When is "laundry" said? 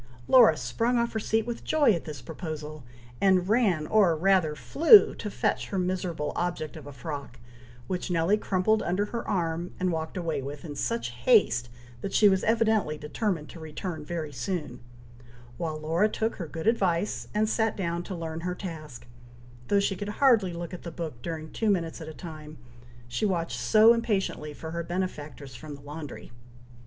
25.81-26.31